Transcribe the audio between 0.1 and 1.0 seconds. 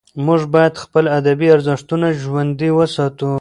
موږ باید